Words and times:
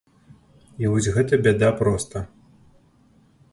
І 0.83 0.89
вось 0.93 1.09
гэта 1.17 1.39
бяда 1.49 1.69
проста. 1.83 2.25